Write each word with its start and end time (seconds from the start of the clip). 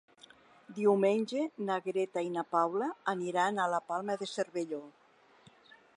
Diumenge 0.77 1.43
na 1.67 1.75
Greta 1.89 2.23
i 2.29 2.33
na 2.39 2.45
Paula 2.55 2.89
aniran 3.15 3.61
a 3.61 3.69
la 3.75 3.85
Palma 3.93 4.19
de 4.23 4.33
Cervelló. 4.35 4.81